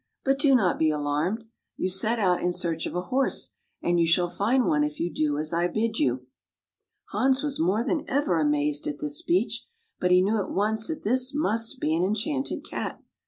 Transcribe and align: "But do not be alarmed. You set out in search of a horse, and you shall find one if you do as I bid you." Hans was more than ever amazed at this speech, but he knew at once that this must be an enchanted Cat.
"But 0.25 0.39
do 0.39 0.55
not 0.55 0.79
be 0.79 0.89
alarmed. 0.89 1.43
You 1.77 1.87
set 1.87 2.17
out 2.17 2.41
in 2.41 2.53
search 2.53 2.87
of 2.87 2.95
a 2.95 3.03
horse, 3.13 3.49
and 3.83 3.99
you 3.99 4.07
shall 4.07 4.31
find 4.31 4.65
one 4.65 4.83
if 4.83 4.99
you 4.99 5.13
do 5.13 5.37
as 5.37 5.53
I 5.53 5.67
bid 5.67 5.99
you." 5.99 6.25
Hans 7.09 7.43
was 7.43 7.59
more 7.59 7.83
than 7.83 8.05
ever 8.09 8.39
amazed 8.39 8.87
at 8.87 8.97
this 8.97 9.19
speech, 9.19 9.67
but 9.99 10.09
he 10.09 10.23
knew 10.23 10.39
at 10.39 10.49
once 10.49 10.87
that 10.87 11.03
this 11.03 11.35
must 11.35 11.79
be 11.79 11.95
an 11.95 12.01
enchanted 12.03 12.67
Cat. 12.67 12.99